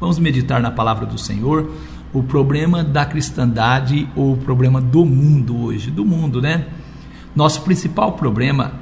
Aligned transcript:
Vamos 0.00 0.18
meditar 0.18 0.62
na 0.62 0.70
palavra 0.70 1.04
do 1.04 1.18
Senhor. 1.18 1.70
O 2.12 2.22
problema 2.22 2.82
da 2.82 3.04
cristandade 3.04 4.08
ou 4.16 4.32
o 4.32 4.36
problema 4.38 4.80
do 4.80 5.04
mundo 5.04 5.64
hoje, 5.64 5.90
do 5.90 6.06
mundo, 6.06 6.40
né? 6.40 6.66
Nosso 7.36 7.60
principal 7.62 8.12
problema 8.12 8.72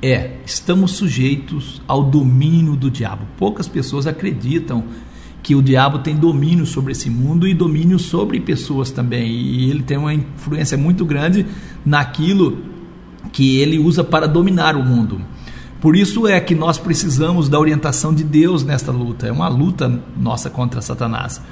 é 0.00 0.38
estamos 0.46 0.92
sujeitos 0.92 1.82
ao 1.86 2.02
domínio 2.02 2.74
do 2.74 2.90
diabo. 2.90 3.26
Poucas 3.36 3.68
pessoas 3.68 4.06
acreditam 4.06 4.82
que 5.42 5.54
o 5.54 5.62
diabo 5.62 5.98
tem 5.98 6.16
domínio 6.16 6.64
sobre 6.64 6.92
esse 6.92 7.10
mundo 7.10 7.46
e 7.46 7.52
domínio 7.52 7.98
sobre 7.98 8.40
pessoas 8.40 8.90
também. 8.90 9.30
E 9.30 9.70
ele 9.70 9.82
tem 9.82 9.98
uma 9.98 10.14
influência 10.14 10.78
muito 10.78 11.04
grande 11.04 11.44
naquilo 11.84 12.58
que 13.30 13.58
ele 13.58 13.78
usa 13.78 14.02
para 14.02 14.26
dominar 14.26 14.74
o 14.74 14.84
mundo. 14.84 15.20
Por 15.82 15.96
isso 15.96 16.28
é 16.28 16.40
que 16.40 16.54
nós 16.54 16.78
precisamos 16.78 17.48
da 17.48 17.58
orientação 17.58 18.14
de 18.14 18.22
Deus 18.22 18.62
nesta 18.62 18.92
luta. 18.92 19.26
É 19.26 19.32
uma 19.32 19.48
luta 19.48 20.00
nossa 20.16 20.48
contra 20.48 20.80
Satanás. 20.80 21.42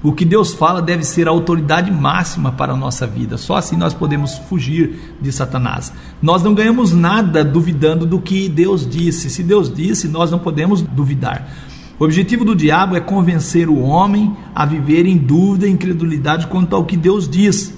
O 0.00 0.12
que 0.12 0.24
Deus 0.24 0.54
fala 0.54 0.80
deve 0.80 1.02
ser 1.02 1.26
a 1.26 1.32
autoridade 1.32 1.90
máxima 1.90 2.52
para 2.52 2.72
a 2.72 2.76
nossa 2.76 3.04
vida. 3.04 3.36
Só 3.36 3.56
assim 3.56 3.76
nós 3.76 3.92
podemos 3.92 4.38
fugir 4.48 5.16
de 5.20 5.32
Satanás. 5.32 5.92
Nós 6.22 6.40
não 6.40 6.54
ganhamos 6.54 6.92
nada 6.92 7.44
duvidando 7.44 8.06
do 8.06 8.20
que 8.20 8.48
Deus 8.48 8.88
disse. 8.88 9.28
Se 9.28 9.42
Deus 9.42 9.68
disse, 9.68 10.06
nós 10.06 10.30
não 10.30 10.38
podemos 10.38 10.80
duvidar. 10.82 11.52
O 11.98 12.04
objetivo 12.04 12.44
do 12.44 12.54
diabo 12.54 12.94
é 12.94 13.00
convencer 13.00 13.68
o 13.68 13.80
homem 13.80 14.36
a 14.54 14.64
viver 14.64 15.04
em 15.04 15.18
dúvida 15.18 15.66
e 15.66 15.70
incredulidade 15.72 16.46
quanto 16.46 16.76
ao 16.76 16.84
que 16.84 16.96
Deus 16.96 17.28
diz. 17.28 17.74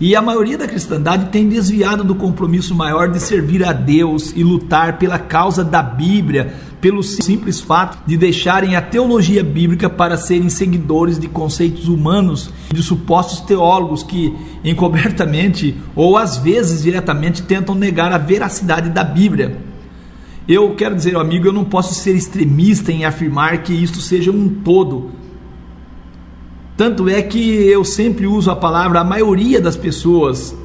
E 0.00 0.16
a 0.16 0.22
maioria 0.22 0.56
da 0.56 0.66
cristandade 0.66 1.26
tem 1.26 1.46
desviado 1.46 2.02
do 2.02 2.14
compromisso 2.14 2.74
maior 2.74 3.10
de 3.10 3.20
servir 3.20 3.62
a 3.62 3.70
Deus 3.70 4.32
e 4.34 4.42
lutar 4.42 4.96
pela 4.96 5.18
causa 5.18 5.62
da 5.62 5.82
Bíblia, 5.82 6.54
pelo 6.80 7.02
simples 7.02 7.60
fato 7.60 7.98
de 8.06 8.16
deixarem 8.16 8.74
a 8.74 8.80
teologia 8.80 9.44
bíblica 9.44 9.90
para 9.90 10.16
serem 10.16 10.48
seguidores 10.48 11.18
de 11.18 11.28
conceitos 11.28 11.86
humanos 11.86 12.50
e 12.70 12.74
de 12.74 12.82
supostos 12.82 13.40
teólogos 13.40 14.02
que, 14.02 14.34
encobertamente 14.64 15.76
ou 15.94 16.16
às 16.16 16.38
vezes 16.38 16.82
diretamente, 16.82 17.42
tentam 17.42 17.74
negar 17.74 18.10
a 18.10 18.16
veracidade 18.16 18.88
da 18.88 19.04
Bíblia. 19.04 19.58
Eu 20.48 20.74
quero 20.76 20.96
dizer, 20.96 21.14
amigo, 21.14 21.46
eu 21.46 21.52
não 21.52 21.64
posso 21.64 21.92
ser 21.92 22.16
extremista 22.16 22.90
em 22.90 23.04
afirmar 23.04 23.62
que 23.62 23.74
isto 23.74 24.00
seja 24.00 24.30
um 24.30 24.48
todo 24.48 25.19
tanto 26.80 27.10
é 27.10 27.20
que 27.20 27.38
eu 27.38 27.84
sempre 27.84 28.26
uso 28.26 28.50
a 28.50 28.56
palavra 28.56 29.00
a 29.00 29.04
maioria 29.04 29.60
das 29.60 29.76
pessoas. 29.76 30.56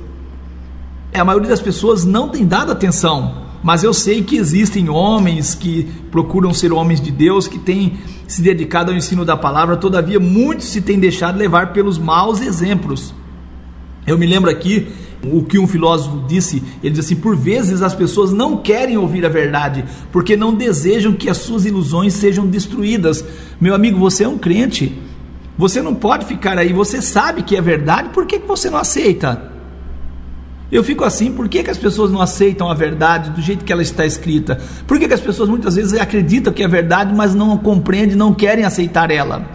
É, 1.12 1.20
a 1.20 1.26
maioria 1.26 1.50
das 1.50 1.60
pessoas 1.60 2.06
não 2.06 2.30
tem 2.30 2.46
dado 2.46 2.72
atenção, 2.72 3.44
mas 3.62 3.84
eu 3.84 3.94
sei 3.94 4.24
que 4.24 4.38
existem 4.38 4.88
homens 4.88 5.54
que 5.54 5.84
procuram 6.10 6.54
ser 6.54 6.72
homens 6.72 7.02
de 7.02 7.12
Deus, 7.12 7.50
que 7.50 7.60
têm 7.60 7.98
se 8.30 8.42
dedicado 8.42 8.92
ao 8.92 8.98
ensino 8.98 9.26
da 9.26 9.36
palavra, 9.36 9.76
todavia 9.76 10.18
muitos 10.18 10.68
se 10.68 10.80
têm 10.80 10.98
deixado 10.98 11.38
levar 11.38 11.74
pelos 11.74 11.98
maus 11.98 12.40
exemplos. 12.40 13.14
Eu 14.08 14.18
me 14.18 14.26
lembro 14.26 14.50
aqui 14.50 14.88
o 15.22 15.44
que 15.44 15.60
um 15.60 15.68
filósofo 15.68 16.24
disse, 16.26 16.64
ele 16.82 16.96
disse 16.96 17.14
assim: 17.14 17.22
por 17.22 17.36
vezes 17.36 17.82
as 17.82 17.94
pessoas 17.94 18.32
não 18.32 18.56
querem 18.56 18.98
ouvir 18.98 19.26
a 19.26 19.30
verdade, 19.30 19.84
porque 20.14 20.38
não 20.38 20.54
desejam 20.54 21.12
que 21.12 21.30
as 21.30 21.40
suas 21.40 21.66
ilusões 21.66 22.14
sejam 22.14 22.48
destruídas. 22.48 23.22
Meu 23.60 23.76
amigo, 23.76 24.00
você 24.00 24.24
é 24.24 24.30
um 24.30 24.38
crente. 24.38 24.98
Você 25.58 25.81
não 25.81 25.95
pode 25.95 26.25
ficar 26.25 26.58
aí, 26.58 26.73
você 26.73 27.02
sabe 27.02 27.42
que 27.42 27.56
é 27.56 27.61
verdade, 27.61 28.09
por 28.09 28.25
que, 28.25 28.39
que 28.39 28.48
você 28.48 28.70
não 28.70 28.78
aceita? 28.78 29.52
Eu 30.72 30.84
fico 30.84 31.03
assim, 31.03 31.31
por 31.31 31.47
que, 31.47 31.64
que 31.64 31.70
as 31.70 31.78
pessoas 31.78 32.12
não 32.12 32.20
aceitam 32.20 32.70
a 32.70 32.73
verdade 32.73 33.30
do 33.30 33.42
jeito 33.42 33.64
que 33.64 33.72
ela 33.72 33.81
está 33.81 34.06
escrita? 34.06 34.59
Por 34.86 35.00
que, 35.00 35.08
que 35.08 35.14
as 35.14 35.22
pessoas 35.22 35.47
muitas 35.47 35.75
vezes 35.75 35.94
acreditam 35.94 36.52
que 36.52 36.64
é 36.64 36.67
verdade, 36.67 37.14
mas 37.14 37.34
não 37.34 37.58
compreendem, 37.58 38.16
não 38.16 38.34
querem 38.34 38.66
aceitar 38.66 39.12
ela? 39.12 39.45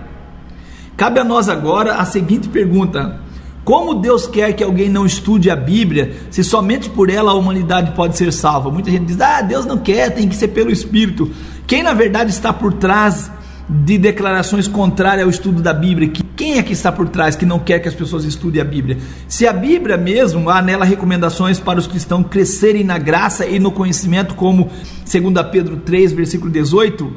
Cabe 0.96 1.18
a 1.18 1.24
nós 1.24 1.48
agora 1.48 1.96
a 1.96 2.04
seguinte 2.04 2.48
pergunta: 2.48 3.20
Como 3.64 3.94
Deus 3.94 4.26
quer 4.26 4.52
que 4.52 4.62
alguém 4.62 4.88
não 4.88 5.04
estude 5.04 5.50
a 5.50 5.56
Bíblia, 5.56 6.14
se 6.30 6.44
somente 6.44 6.88
por 6.88 7.10
ela 7.10 7.32
a 7.32 7.34
humanidade 7.34 7.92
pode 7.92 8.16
ser 8.16 8.32
salva? 8.32 8.70
Muita 8.70 8.90
gente 8.90 9.06
diz: 9.06 9.20
Ah, 9.20 9.42
Deus 9.42 9.66
não 9.66 9.78
quer, 9.78 10.10
tem 10.10 10.28
que 10.28 10.36
ser 10.36 10.48
pelo 10.48 10.70
Espírito. 10.70 11.30
Quem 11.66 11.82
na 11.82 11.92
verdade 11.92 12.30
está 12.30 12.52
por 12.52 12.72
trás 12.74 13.30
de 13.70 13.96
declarações 13.96 14.66
contrárias 14.66 15.24
ao 15.24 15.30
estudo 15.30 15.62
da 15.62 15.72
Bíblia. 15.72 16.08
Que 16.08 16.24
quem 16.24 16.58
é 16.58 16.62
que 16.62 16.72
está 16.72 16.90
por 16.90 17.08
trás 17.08 17.36
que 17.36 17.46
não 17.46 17.60
quer 17.60 17.78
que 17.78 17.88
as 17.88 17.94
pessoas 17.94 18.24
estudem 18.24 18.60
a 18.60 18.64
Bíblia? 18.64 18.98
Se 19.28 19.46
a 19.46 19.52
Bíblia 19.52 19.96
mesmo 19.96 20.50
há 20.50 20.60
nela 20.60 20.84
recomendações 20.84 21.60
para 21.60 21.78
os 21.78 21.86
cristãos 21.86 22.26
crescerem 22.28 22.82
na 22.82 22.98
graça 22.98 23.46
e 23.46 23.60
no 23.60 23.70
conhecimento, 23.70 24.34
como 24.34 24.68
2 25.10 25.46
Pedro 25.52 25.76
3, 25.76 26.12
versículo 26.12 26.50
18, 26.50 27.12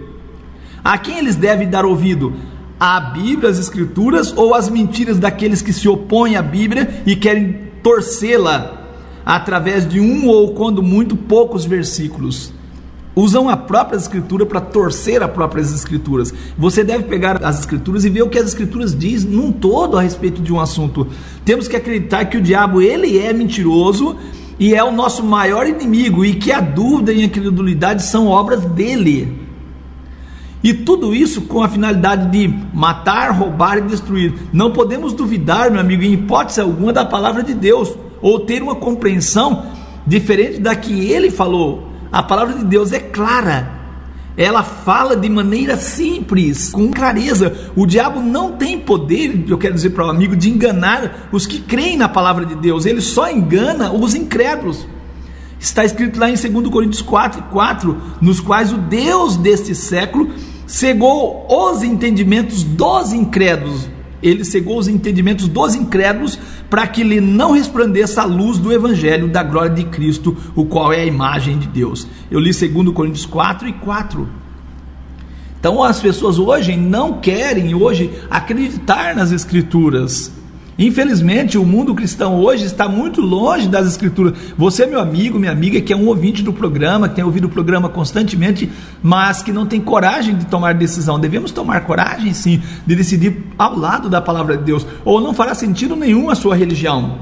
a 0.84 0.98
quem 0.98 1.18
eles 1.18 1.36
devem 1.36 1.68
dar 1.68 1.86
ouvido? 1.86 2.34
A 2.80 3.00
Bíblia, 3.00 3.50
as 3.50 3.58
Escrituras 3.58 4.34
ou 4.36 4.54
as 4.54 4.70
mentiras 4.70 5.18
daqueles 5.18 5.62
que 5.62 5.74
se 5.74 5.88
opõem 5.88 6.36
à 6.36 6.42
Bíblia 6.42 7.02
e 7.06 7.16
querem 7.16 7.72
torcê-la 7.82 8.82
através 9.26 9.88
de 9.88 10.00
um 10.00 10.28
ou, 10.28 10.54
quando 10.54 10.84
muito, 10.84 11.16
poucos 11.16 11.66
versículos? 11.66 12.54
Usam 13.16 13.48
a 13.48 13.56
própria 13.56 13.98
escritura 13.98 14.46
para 14.46 14.60
torcer 14.60 15.22
as 15.22 15.32
próprias 15.32 15.74
escrituras. 15.74 16.34
Você 16.58 16.84
deve 16.84 17.04
pegar 17.04 17.44
as 17.44 17.60
escrituras 17.60 18.06
e 18.06 18.10
ver 18.10 18.24
o 18.24 18.30
que 18.30 18.40
as 18.40 18.48
escrituras 18.48 18.98
diz 18.98 19.24
num 19.24 19.52
todo 19.52 19.98
a 19.98 20.02
respeito 20.02 20.42
de 20.42 20.52
um 20.52 20.60
assunto. 20.60 21.08
Temos 21.46 21.68
que 21.68 21.76
acreditar 21.76 22.26
que 22.26 22.38
o 22.38 22.42
diabo 22.42 22.82
ele 22.82 23.20
é 23.20 23.32
mentiroso 23.32 24.16
e 24.60 24.74
é 24.74 24.84
o 24.84 24.92
nosso 24.92 25.24
maior 25.24 25.68
inimigo 25.68 26.26
e 26.26 26.36
que 26.36 26.52
a 26.52 26.60
dúvida 26.60 27.12
e 27.12 27.22
a 27.22 27.26
incredulidade 27.26 28.04
são 28.04 28.28
obras 28.28 28.66
dele. 28.66 29.42
E 30.64 30.74
tudo 30.74 31.14
isso 31.14 31.42
com 31.42 31.62
a 31.62 31.68
finalidade 31.68 32.32
de 32.32 32.48
matar, 32.74 33.32
roubar 33.32 33.80
e 33.80 33.82
destruir. 33.82 34.34
Não 34.54 34.72
podemos 34.72 35.12
duvidar, 35.12 35.70
meu 35.70 35.82
amigo, 35.82 36.04
em 36.04 36.14
hipótese 36.14 36.62
alguma 36.62 36.94
da 36.94 37.04
palavra 37.04 37.44
de 37.44 37.54
Deus 37.54 37.94
ou 38.22 38.40
ter 38.40 38.64
uma 38.64 38.76
compreensão 38.76 39.66
diferente 40.08 40.60
da 40.60 40.74
que 40.74 41.12
ele 41.12 41.30
falou 41.30 41.93
a 42.14 42.22
palavra 42.22 42.54
de 42.54 42.64
Deus 42.64 42.92
é 42.92 43.00
clara. 43.00 43.82
Ela 44.38 44.62
fala 44.62 45.16
de 45.16 45.28
maneira 45.28 45.76
simples, 45.78 46.70
com 46.72 46.92
clareza. 46.92 47.72
O 47.76 47.88
diabo 47.88 48.20
não 48.20 48.52
tem 48.52 48.80
poder, 48.80 49.44
eu 49.48 49.58
quero 49.58 49.74
dizer 49.74 49.90
para 49.90 50.06
o 50.06 50.10
amigo, 50.12 50.36
de 50.36 50.48
enganar 50.48 51.30
os 51.32 51.48
que 51.48 51.60
creem 51.60 51.98
na 51.98 52.08
palavra 52.08 52.46
de 52.46 52.54
Deus. 52.54 52.86
Ele 52.86 53.02
só 53.02 53.32
engana 53.32 53.92
os 53.92 54.14
incrédulos. 54.14 54.88
Está 55.60 55.84
escrito 55.84 56.20
lá 56.20 56.30
em 56.30 56.36
2 56.36 56.70
Coríntios 56.70 57.02
4, 57.02 57.44
4, 57.52 58.02
nos 58.22 58.40
quais 58.40 58.72
o 58.72 58.78
Deus 58.78 59.36
deste 59.36 59.74
século 59.74 60.30
cegou 60.68 61.48
os 61.50 61.82
entendimentos 61.82 62.64
dos 62.64 63.12
incrédulos 63.12 63.90
ele 64.24 64.46
cegou 64.46 64.78
os 64.80 64.88
entendimentos 64.88 65.48
dos 65.48 65.76
incrédulos 65.76 66.40
para 66.70 66.88
que 66.88 67.04
lhe 67.04 67.20
não 67.20 67.52
resplandeça 67.52 68.22
a 68.22 68.26
luz 68.26 68.58
do 68.58 68.72
evangelho 68.72 69.28
da 69.28 69.44
glória 69.44 69.76
de 69.76 69.84
Cristo, 69.84 70.36
o 70.56 70.66
qual 70.66 70.92
é 70.94 71.02
a 71.02 71.06
imagem 71.06 71.60
de 71.60 71.68
Deus. 71.68 72.08
Eu 72.32 72.40
li 72.40 72.52
2 72.52 72.94
Coríntios 72.94 73.26
4 73.26 73.68
e 73.68 73.74
4. 73.74 74.28
Então 75.60 75.84
as 75.84 76.00
pessoas 76.00 76.40
hoje 76.40 76.76
não 76.76 77.20
querem 77.20 77.76
hoje 77.76 78.12
acreditar 78.30 79.16
nas 79.16 79.32
escrituras. 79.32 80.43
Infelizmente, 80.78 81.58
o 81.58 81.66
mundo 81.66 81.94
cristão 81.94 82.40
hoje 82.40 82.66
está 82.66 82.88
muito 82.90 83.22
longe 83.22 83.68
das 83.68 83.88
escrituras. 83.88 84.34
Você, 84.58 84.86
meu 84.88 85.00
amigo, 85.00 85.38
minha 85.38 85.52
amiga, 85.52 85.80
que 85.80 85.94
é 85.94 85.96
um 85.96 86.08
ouvinte 86.08 86.42
do 86.42 86.52
programa, 86.52 87.08
que 87.08 87.16
tem 87.16 87.24
ouvido 87.24 87.46
o 87.46 87.50
programa 87.50 87.90
constantemente, 87.90 88.72
mas 89.02 89.44
que 89.44 89.52
não 89.52 89.68
tem 89.68 89.80
coragem 89.80 90.36
de 90.36 90.46
tomar 90.46 90.74
decisão. 90.74 91.20
Devemos 91.20 91.52
tomar 91.52 91.82
coragem, 91.82 92.34
sim, 92.34 92.62
de 92.86 92.96
decidir 92.96 93.44
ao 93.58 93.78
lado 93.78 94.10
da 94.10 94.20
palavra 94.20 94.58
de 94.58 94.64
Deus, 94.64 94.86
ou 95.06 95.22
não 95.22 95.34
fará 95.34 95.54
sentido 95.54 95.96
nenhum 95.96 96.30
a 96.30 96.36
sua 96.36 96.56
religião. 96.56 97.20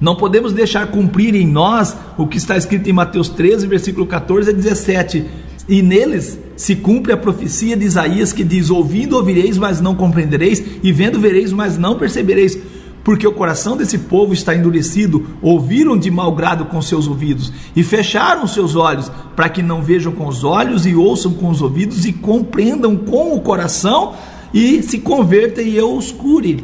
Não 0.00 0.16
podemos 0.16 0.52
deixar 0.52 0.88
cumprir 0.88 1.34
em 1.34 1.46
nós 1.46 1.96
o 2.18 2.26
que 2.26 2.36
está 2.36 2.56
escrito 2.56 2.88
em 2.90 2.92
Mateus 2.92 3.28
13, 3.28 3.68
versículo 3.68 4.04
14 4.04 4.50
a 4.50 4.52
17 4.52 5.24
e 5.68 5.80
neles 5.82 6.38
se 6.56 6.76
cumpre 6.76 7.12
a 7.12 7.16
profecia 7.16 7.76
de 7.76 7.84
Isaías 7.84 8.32
que 8.32 8.44
diz: 8.44 8.70
Ouvindo 8.70 9.16
ouvireis, 9.16 9.58
mas 9.58 9.80
não 9.80 9.94
compreendereis, 9.94 10.62
e 10.82 10.92
vendo 10.92 11.20
vereis, 11.20 11.52
mas 11.52 11.78
não 11.78 11.98
percebereis. 11.98 12.58
Porque 13.04 13.26
o 13.26 13.32
coração 13.32 13.76
desse 13.76 13.98
povo 13.98 14.32
está 14.32 14.54
endurecido, 14.54 15.26
ouviram 15.42 15.96
de 15.98 16.08
mau 16.08 16.32
grado 16.32 16.66
com 16.66 16.80
seus 16.80 17.08
ouvidos, 17.08 17.52
e 17.74 17.82
fecharam 17.82 18.46
seus 18.46 18.76
olhos, 18.76 19.10
para 19.34 19.48
que 19.48 19.60
não 19.60 19.82
vejam 19.82 20.12
com 20.12 20.28
os 20.28 20.44
olhos, 20.44 20.86
e 20.86 20.94
ouçam 20.94 21.32
com 21.32 21.50
os 21.50 21.60
ouvidos, 21.60 22.04
e 22.04 22.12
compreendam 22.12 22.96
com 22.96 23.34
o 23.34 23.40
coração, 23.40 24.14
e 24.54 24.82
se 24.82 24.98
convertam 24.98 25.64
e 25.64 25.76
eu 25.76 25.96
os 25.96 26.12
cure. 26.12 26.62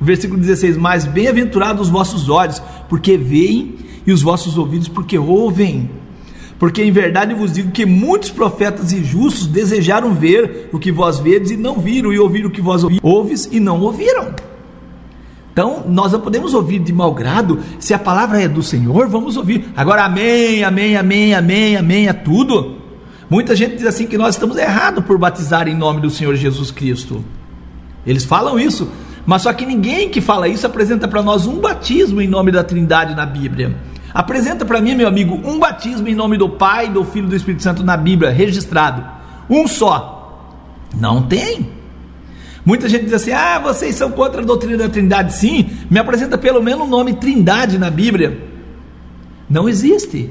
Versículo 0.00 0.40
16: 0.40 0.76
Mas 0.76 1.04
bem-aventurados 1.04 1.82
os 1.82 1.88
vossos 1.88 2.28
olhos, 2.28 2.60
porque 2.88 3.16
veem, 3.16 3.76
e 4.04 4.12
os 4.12 4.22
vossos 4.22 4.58
ouvidos, 4.58 4.88
porque 4.88 5.16
ouvem. 5.16 5.90
Porque 6.58 6.82
em 6.82 6.90
verdade 6.90 7.34
vos 7.34 7.52
digo 7.52 7.70
que 7.70 7.86
muitos 7.86 8.30
profetas 8.30 8.92
e 8.92 9.04
justos 9.04 9.46
desejaram 9.46 10.12
ver 10.12 10.68
o 10.72 10.78
que 10.78 10.90
vós 10.90 11.18
vedes 11.20 11.52
e 11.52 11.56
não 11.56 11.78
viram, 11.78 12.12
e 12.12 12.18
ouvir 12.18 12.44
o 12.44 12.50
que 12.50 12.60
vós 12.60 12.82
ouves 13.02 13.48
e 13.50 13.60
não 13.60 13.80
ouviram. 13.80 14.34
Então, 15.52 15.84
nós 15.88 16.12
não 16.12 16.20
podemos 16.20 16.54
ouvir 16.54 16.78
de 16.78 16.92
mau 16.92 17.12
grado, 17.12 17.60
se 17.78 17.92
a 17.92 17.98
palavra 17.98 18.40
é 18.42 18.48
do 18.48 18.62
Senhor, 18.62 19.08
vamos 19.08 19.36
ouvir. 19.36 19.68
Agora, 19.76 20.04
amém, 20.04 20.62
amém, 20.62 20.96
amém, 20.96 21.34
amém, 21.34 21.76
amém, 21.76 22.08
é 22.08 22.12
tudo. 22.12 22.76
Muita 23.30 23.54
gente 23.54 23.76
diz 23.76 23.86
assim 23.86 24.06
que 24.06 24.16
nós 24.16 24.34
estamos 24.34 24.56
errados 24.56 25.04
por 25.04 25.18
batizar 25.18 25.68
em 25.68 25.74
nome 25.74 26.00
do 26.00 26.10
Senhor 26.10 26.34
Jesus 26.34 26.70
Cristo. 26.70 27.24
Eles 28.06 28.24
falam 28.24 28.58
isso, 28.58 28.88
mas 29.26 29.42
só 29.42 29.52
que 29.52 29.66
ninguém 29.66 30.08
que 30.08 30.20
fala 30.20 30.48
isso 30.48 30.66
apresenta 30.66 31.06
para 31.06 31.22
nós 31.22 31.46
um 31.46 31.60
batismo 31.60 32.20
em 32.20 32.28
nome 32.28 32.50
da 32.50 32.64
Trindade 32.64 33.14
na 33.14 33.26
Bíblia. 33.26 33.76
Apresenta 34.18 34.64
para 34.64 34.80
mim, 34.80 34.96
meu 34.96 35.06
amigo, 35.06 35.40
um 35.48 35.60
batismo 35.60 36.08
em 36.08 36.14
nome 36.14 36.36
do 36.36 36.48
Pai, 36.48 36.88
do 36.88 37.04
Filho 37.04 37.26
e 37.26 37.28
do 37.28 37.36
Espírito 37.36 37.62
Santo 37.62 37.84
na 37.84 37.96
Bíblia, 37.96 38.32
registrado. 38.32 39.06
Um 39.48 39.68
só. 39.68 40.58
Não 40.98 41.22
tem. 41.22 41.70
Muita 42.64 42.88
gente 42.88 43.04
diz 43.04 43.12
assim: 43.12 43.30
ah, 43.30 43.60
vocês 43.60 43.94
são 43.94 44.10
contra 44.10 44.42
a 44.42 44.44
doutrina 44.44 44.76
da 44.76 44.88
Trindade. 44.88 45.34
Sim, 45.34 45.70
me 45.88 46.00
apresenta 46.00 46.36
pelo 46.36 46.60
menos 46.60 46.84
o 46.84 46.90
nome 46.90 47.14
Trindade 47.14 47.78
na 47.78 47.90
Bíblia. 47.90 48.42
Não 49.48 49.68
existe. 49.68 50.28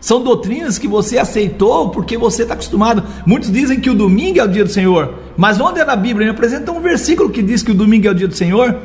São 0.00 0.22
doutrinas 0.22 0.78
que 0.78 0.86
você 0.86 1.18
aceitou 1.18 1.90
porque 1.90 2.16
você 2.16 2.42
está 2.42 2.54
acostumado. 2.54 3.02
Muitos 3.26 3.50
dizem 3.50 3.80
que 3.80 3.90
o 3.90 3.94
domingo 3.94 4.38
é 4.38 4.44
o 4.44 4.48
dia 4.48 4.62
do 4.62 4.70
Senhor. 4.70 5.14
Mas 5.36 5.60
onde 5.60 5.80
é 5.80 5.84
na 5.84 5.96
Bíblia? 5.96 6.26
Me 6.26 6.30
apresenta 6.32 6.70
um 6.70 6.80
versículo 6.80 7.28
que 7.28 7.42
diz 7.42 7.60
que 7.60 7.72
o 7.72 7.74
domingo 7.74 8.06
é 8.06 8.10
o 8.12 8.14
dia 8.14 8.28
do 8.28 8.36
Senhor. 8.36 8.78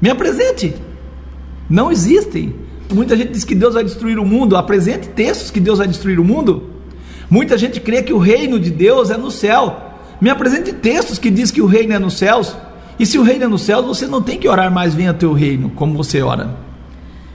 Me 0.00 0.08
apresente. 0.08 0.74
Não 1.68 1.92
existem. 1.92 2.69
Muita 2.90 3.16
gente 3.16 3.32
diz 3.32 3.44
que 3.44 3.54
Deus 3.54 3.74
vai 3.74 3.84
destruir 3.84 4.18
o 4.18 4.26
mundo. 4.26 4.56
Apresente 4.56 5.08
textos 5.08 5.50
que 5.50 5.60
Deus 5.60 5.78
vai 5.78 5.86
destruir 5.86 6.18
o 6.18 6.24
mundo. 6.24 6.70
Muita 7.28 7.56
gente 7.56 7.80
crê 7.80 8.02
que 8.02 8.12
o 8.12 8.18
reino 8.18 8.58
de 8.58 8.70
Deus 8.70 9.10
é 9.10 9.16
no 9.16 9.30
céu. 9.30 9.90
Me 10.20 10.28
apresente 10.28 10.72
textos 10.72 11.18
que 11.18 11.30
diz 11.30 11.50
que 11.50 11.62
o 11.62 11.66
reino 11.66 11.92
é 11.92 11.98
nos 11.98 12.18
céus. 12.18 12.56
E 12.98 13.06
se 13.06 13.18
o 13.18 13.22
reino 13.22 13.44
é 13.44 13.48
nos 13.48 13.62
céus, 13.62 13.86
você 13.86 14.06
não 14.06 14.20
tem 14.20 14.38
que 14.38 14.48
orar 14.48 14.70
mais 14.70 14.94
venha 14.94 15.14
teu 15.14 15.32
reino, 15.32 15.70
como 15.70 15.96
você 15.96 16.20
ora. 16.20 16.56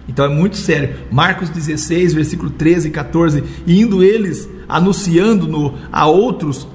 Então 0.08 0.26
é 0.26 0.30
muito 0.30 0.58
sério. 0.58 0.98
Marcos 1.12 1.50
16, 1.50 2.14
versículo 2.14 2.52
13 2.52 2.90
e 2.90 2.92
14, 2.92 3.44
indo 3.66 4.04
eles 4.04 4.48
anunciando 4.68 5.48
no, 5.48 5.74
a 5.92 6.06
outros, 6.06 6.68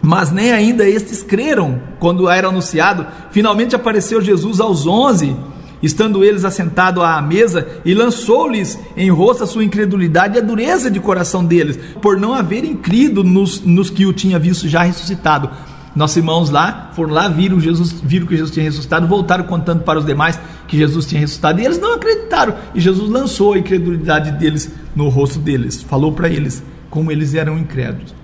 mas 0.00 0.32
nem 0.32 0.50
ainda 0.50 0.88
estes 0.88 1.22
creram 1.22 1.80
quando 2.00 2.28
era 2.28 2.48
anunciado. 2.48 3.06
Finalmente 3.30 3.76
apareceu 3.76 4.20
Jesus 4.20 4.60
aos 4.60 4.86
onze, 4.86 5.36
estando 5.82 6.24
eles 6.24 6.44
assentados 6.44 7.02
à 7.02 7.20
mesa, 7.20 7.66
e 7.84 7.94
lançou-lhes 7.94 8.78
em 8.96 9.10
rosto 9.10 9.44
a 9.44 9.46
sua 9.46 9.64
incredulidade 9.64 10.36
e 10.36 10.38
a 10.38 10.44
dureza 10.44 10.90
de 10.90 11.00
coração 11.00 11.44
deles, 11.44 11.78
por 12.00 12.18
não 12.18 12.34
haverem 12.34 12.76
crido 12.76 13.24
nos, 13.24 13.60
nos 13.60 13.90
que 13.90 14.06
o 14.06 14.12
tinha 14.12 14.38
visto 14.38 14.68
já 14.68 14.82
ressuscitado. 14.82 15.50
Nossos 15.94 16.16
irmãos 16.16 16.48
lá 16.48 16.90
foram 16.94 17.12
lá, 17.12 17.28
viram 17.28 17.60
Jesus, 17.60 17.92
viram 18.02 18.26
que 18.26 18.34
Jesus 18.34 18.50
tinha 18.50 18.64
ressuscitado, 18.64 19.06
voltaram 19.06 19.44
contando 19.44 19.82
para 19.82 19.98
os 19.98 20.06
demais 20.06 20.40
que 20.66 20.78
Jesus 20.78 21.04
tinha 21.04 21.20
ressuscitado 21.20 21.60
e 21.60 21.66
eles 21.66 21.78
não 21.78 21.94
acreditaram. 21.94 22.54
E 22.74 22.80
Jesus 22.80 23.10
lançou 23.10 23.52
a 23.52 23.58
incredulidade 23.58 24.30
deles 24.32 24.72
no 24.96 25.10
rosto 25.10 25.38
deles, 25.38 25.82
falou 25.82 26.12
para 26.12 26.30
eles 26.30 26.62
como 26.88 27.12
eles 27.12 27.34
eram 27.34 27.58
incrédulos. 27.58 28.14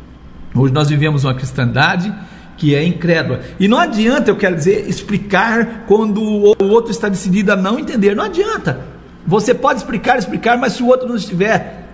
Hoje 0.54 0.72
nós 0.72 0.88
vivemos 0.88 1.24
uma 1.24 1.34
cristandade 1.34 2.12
que 2.58 2.74
é 2.74 2.84
incrédula. 2.84 3.40
E 3.58 3.66
não 3.68 3.78
adianta, 3.78 4.30
eu 4.30 4.36
quero 4.36 4.56
dizer, 4.56 4.86
explicar 4.88 5.84
quando 5.86 6.20
o 6.20 6.68
outro 6.68 6.90
está 6.90 7.08
decidido 7.08 7.52
a 7.52 7.56
não 7.56 7.78
entender. 7.78 8.14
Não 8.14 8.24
adianta. 8.24 8.80
Você 9.26 9.54
pode 9.54 9.78
explicar, 9.78 10.18
explicar, 10.18 10.58
mas 10.58 10.74
se 10.74 10.82
o 10.82 10.88
outro 10.88 11.08
não 11.08 11.16
estiver 11.16 11.86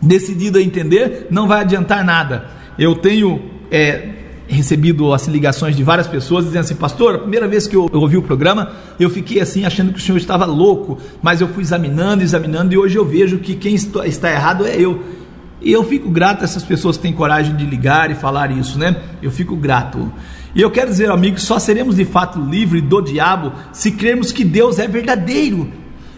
decidido 0.00 0.58
a 0.58 0.62
entender, 0.62 1.26
não 1.30 1.46
vai 1.46 1.60
adiantar 1.60 2.04
nada. 2.04 2.46
Eu 2.78 2.94
tenho 2.94 3.50
é, 3.70 4.08
recebido 4.46 5.12
as 5.12 5.26
ligações 5.26 5.76
de 5.76 5.82
várias 5.82 6.06
pessoas 6.06 6.46
dizendo 6.46 6.60
assim, 6.60 6.74
pastor, 6.74 7.16
a 7.16 7.18
primeira 7.18 7.46
vez 7.46 7.66
que 7.66 7.76
eu, 7.76 7.90
eu 7.92 8.00
ouvi 8.00 8.16
o 8.16 8.22
programa, 8.22 8.72
eu 8.98 9.10
fiquei 9.10 9.40
assim 9.40 9.64
achando 9.64 9.92
que 9.92 9.98
o 9.98 10.02
senhor 10.02 10.16
estava 10.16 10.46
louco, 10.46 10.98
mas 11.20 11.40
eu 11.40 11.48
fui 11.48 11.62
examinando, 11.62 12.22
examinando 12.22 12.72
e 12.72 12.78
hoje 12.78 12.96
eu 12.96 13.04
vejo 13.04 13.38
que 13.38 13.54
quem 13.54 13.74
está 13.74 14.30
errado 14.30 14.66
é 14.66 14.74
eu. 14.80 15.17
E 15.60 15.72
eu 15.72 15.82
fico 15.84 16.08
grato 16.08 16.42
a 16.42 16.44
essas 16.44 16.62
pessoas 16.62 16.96
que 16.96 17.02
têm 17.02 17.12
coragem 17.12 17.56
de 17.56 17.66
ligar 17.66 18.10
e 18.10 18.14
falar 18.14 18.50
isso, 18.50 18.78
né? 18.78 18.96
Eu 19.22 19.30
fico 19.30 19.56
grato. 19.56 20.10
E 20.54 20.62
eu 20.62 20.70
quero 20.70 20.90
dizer, 20.90 21.10
amigo, 21.10 21.38
só 21.40 21.58
seremos 21.58 21.96
de 21.96 22.04
fato 22.04 22.40
livres 22.40 22.82
do 22.82 23.00
diabo 23.00 23.52
se 23.72 23.92
crermos 23.92 24.32
que 24.32 24.44
Deus 24.44 24.78
é 24.78 24.86
verdadeiro 24.86 25.70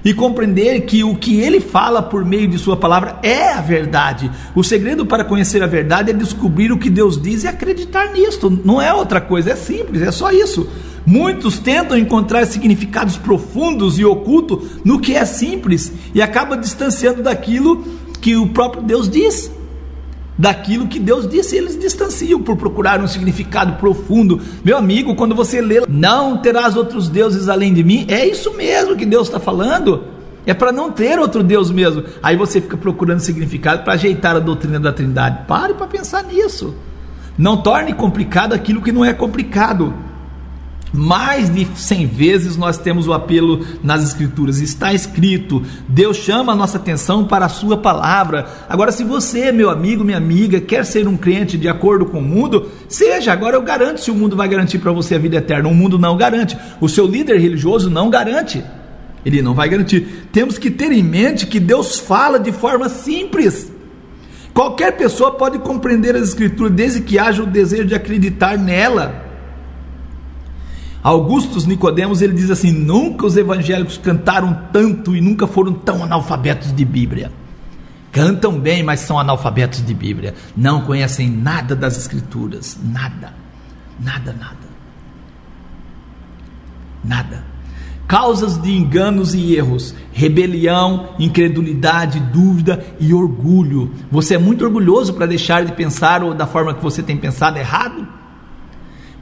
e 0.05 0.15
compreender 0.15 0.81
que 0.83 1.05
o 1.05 1.15
que 1.15 1.41
ele 1.41 1.61
fala 1.61 2.03
por 2.03 2.25
meio 2.25 2.49
de 2.49 2.59
sua 2.59 2.77
palavra 2.77 3.19
é 3.23 3.53
a 3.53 3.61
verdade. 3.61 4.31
O 4.55 4.65
segredo 4.65 5.05
para 5.05 5.25
conhecer 5.25 5.63
a 5.63 5.67
verdade 5.67 6.11
é 6.11 6.15
descobrir 6.15 6.73
o 6.73 6.79
que 6.79 6.89
Deus 6.89 7.21
diz 7.21 7.45
e 7.45 7.49
acreditar 7.49 8.13
nisto. 8.13 8.51
Não 8.65 8.81
é 8.81 8.93
outra 8.93 9.21
coisa, 9.21 9.51
é 9.51 9.57
simples, 9.57 10.03
é 10.03 10.11
só 10.11 10.31
isso. 10.31 10.69
Muitos 11.05 11.59
tentam 11.59 11.97
encontrar 11.97 12.47
significados 12.47 13.17
profundos 13.17 13.99
e 13.99 14.05
ocultos 14.05 14.81
no 14.85 15.01
que 15.01 15.15
é 15.15 15.25
simples 15.25 15.93
e 16.15 16.21
acabam 16.21 16.61
distanciando 16.61 17.23
daquilo 17.23 17.85
que 18.21 18.37
o 18.37 18.49
próprio 18.49 18.83
Deus 18.83 19.09
diz 19.09 19.51
daquilo 20.41 20.89
que 20.89 20.99
Deus 20.99 21.29
disse, 21.29 21.55
eles 21.55 21.79
distanciam 21.79 22.41
por 22.41 22.57
procurar 22.57 22.99
um 23.01 23.07
significado 23.07 23.75
profundo. 23.75 24.41
Meu 24.65 24.79
amigo, 24.79 25.15
quando 25.15 25.35
você 25.35 25.61
lê, 25.61 25.83
não 25.87 26.39
terás 26.39 26.77
outros 26.77 27.11
deuses 27.11 27.47
além 27.47 27.75
de 27.75 27.85
mim, 27.85 28.07
é 28.09 28.27
isso 28.27 28.55
mesmo 28.55 28.97
que 28.97 29.05
Deus 29.05 29.29
está 29.29 29.39
falando. 29.39 30.05
É 30.47 30.55
para 30.55 30.73
não 30.73 30.91
ter 30.91 31.19
outro 31.19 31.43
Deus 31.43 31.71
mesmo. 31.71 32.05
Aí 32.23 32.37
você 32.37 32.59
fica 32.59 32.77
procurando 32.77 33.21
significado 33.21 33.85
para 33.85 33.93
ajeitar 33.93 34.35
a 34.35 34.41
doutrina 34.41 34.81
da 34.81 34.93
Trindade. 34.93 35.45
Pare 35.47 35.75
para 35.75 35.87
pensar 35.87 36.25
nisso. 36.25 36.75
Não 37.37 37.59
torne 37.59 37.93
complicado 37.93 38.55
aquilo 38.55 38.81
que 38.81 38.93
não 38.93 39.05
é 39.05 39.13
complicado. 39.13 39.93
Mais 40.93 41.49
de 41.49 41.67
100 41.73 42.07
vezes 42.07 42.57
nós 42.57 42.77
temos 42.77 43.07
o 43.07 43.13
apelo 43.13 43.65
nas 43.83 44.03
Escrituras, 44.03 44.59
está 44.59 44.93
escrito, 44.93 45.63
Deus 45.89 46.17
chama 46.17 46.53
a 46.53 46.57
nossa 46.57 46.79
atenção 46.79 47.25
para 47.25 47.47
a 47.47 47.49
Sua 47.49 47.77
palavra. 47.77 48.47
Agora, 48.69 48.91
se 48.91 49.05
você, 49.05 49.53
meu 49.53 49.71
amigo, 49.71 50.03
minha 50.03 50.17
amiga, 50.17 50.61
quer 50.61 50.85
ser 50.85 51.07
um 51.07 51.17
crente 51.17 51.57
de 51.57 51.69
acordo 51.69 52.07
com 52.07 52.19
o 52.19 52.23
mundo, 52.23 52.69
seja. 52.89 53.33
Agora 53.33 53.57
eu 53.57 53.63
garanto 53.63 54.01
se 54.01 54.11
o 54.11 54.15
mundo 54.15 54.35
vai 54.35 54.49
garantir 54.49 54.79
para 54.79 54.91
você 54.91 55.15
a 55.15 55.19
vida 55.19 55.37
eterna. 55.37 55.69
O 55.69 55.75
mundo 55.75 55.97
não 55.97 56.17
garante, 56.17 56.59
o 56.81 56.89
seu 56.89 57.07
líder 57.07 57.39
religioso 57.39 57.89
não 57.89 58.11
garante, 58.11 58.65
ele 59.25 59.43
não 59.43 59.55
vai 59.55 59.69
garantir. 59.69 60.27
Temos 60.33 60.59
que 60.59 60.71
ter 60.71 60.91
em 60.91 61.05
mente 61.05 61.47
que 61.47 61.61
Deus 61.61 62.01
fala 62.01 62.39
de 62.39 62.51
forma 62.51 62.89
simples. 62.89 63.71
Qualquer 64.53 64.97
pessoa 64.97 65.31
pode 65.31 65.61
compreender 65.61 66.17
as 66.17 66.31
Escrituras 66.31 66.73
desde 66.73 67.01
que 67.01 67.17
haja 67.17 67.45
o 67.45 67.47
desejo 67.47 67.85
de 67.85 67.95
acreditar 67.95 68.59
nela. 68.59 69.30
Augustus 71.03 71.65
Nicodemos 71.67 72.21
ele 72.21 72.35
diz 72.35 72.51
assim: 72.51 72.73
nunca 72.73 73.27
os 73.27 73.37
evangélicos 73.37 73.99
cantaram 73.99 74.67
tanto 74.73 75.17
e 75.17 75.21
nunca 75.21 75.47
foram 75.47 75.73
tão 75.73 76.05
analfabetos 76.05 76.75
de 76.75 76.85
Bíblia. 76.85 77.33
Cantam 78.13 78.59
bem, 78.59 78.83
mas 78.83 79.01
são 79.01 79.19
analfabetos 79.19 79.85
de 79.85 79.95
Bíblia. 79.95 80.35
Não 80.57 80.83
conhecem 80.83 81.31
nada 81.31 81.77
das 81.77 81.97
Escrituras. 81.97 82.79
Nada. 82.83 83.33
Nada, 83.99 84.33
nada. 84.33 84.71
Nada. 87.05 87.45
Causas 88.07 88.61
de 88.61 88.73
enganos 88.73 89.33
e 89.33 89.55
erros: 89.55 89.95
rebelião, 90.13 91.11
incredulidade, 91.19 92.19
dúvida 92.19 92.85
e 92.99 93.15
orgulho. 93.15 93.95
Você 94.11 94.35
é 94.35 94.39
muito 94.39 94.65
orgulhoso 94.65 95.15
para 95.15 95.27
deixar 95.27 95.65
de 95.65 95.73
pensar 95.73 96.23
ou 96.23 96.35
da 96.35 96.47
forma 96.47 96.75
que 96.75 96.83
você 96.83 97.03
tem 97.03 97.17
pensado 97.17 97.59
errado? 97.59 98.20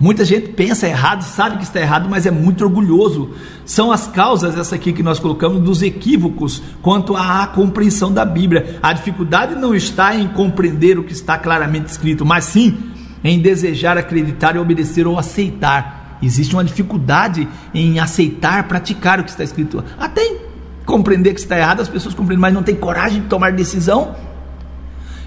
Muita 0.01 0.25
gente 0.25 0.51
pensa 0.51 0.87
errado, 0.87 1.23
sabe 1.23 1.57
que 1.57 1.65
está 1.65 1.81
errado, 1.81 2.09
mas 2.09 2.25
é 2.25 2.31
muito 2.31 2.63
orgulhoso. 2.65 3.31
São 3.65 3.91
as 3.91 4.07
causas, 4.07 4.57
essa 4.57 4.77
aqui 4.77 4.93
que 4.93 5.03
nós 5.03 5.19
colocamos, 5.19 5.61
dos 5.61 5.83
equívocos 5.83 6.63
quanto 6.81 7.17
à 7.17 7.49
compreensão 7.49 8.13
da 8.13 8.25
Bíblia. 8.25 8.79
A 8.81 8.93
dificuldade 8.93 9.57
não 9.57 9.75
está 9.75 10.15
em 10.15 10.29
compreender 10.29 10.99
o 11.01 11.03
que 11.03 11.13
está 11.13 11.37
claramente 11.37 11.87
escrito, 11.87 12.25
mas 12.25 12.45
sim 12.45 12.79
em 13.25 13.41
desejar 13.41 13.99
acreditar 13.99 14.55
e 14.55 14.61
obedecer 14.61 15.05
ou 15.05 15.19
aceitar. 15.19 16.19
Existe 16.23 16.55
uma 16.55 16.63
dificuldade 16.63 17.49
em 17.75 17.99
aceitar, 17.99 18.69
praticar 18.69 19.19
o 19.19 19.25
que 19.25 19.31
está 19.31 19.43
escrito. 19.43 19.83
Até 19.99 20.23
em 20.23 20.39
compreender 20.87 21.35
que 21.35 21.41
está 21.41 21.59
errado, 21.59 21.81
as 21.81 21.89
pessoas 21.89 22.15
compreendem, 22.15 22.41
mas 22.41 22.55
não 22.55 22.63
têm 22.63 22.77
coragem 22.77 23.23
de 23.23 23.27
tomar 23.27 23.53
decisão. 23.53 24.15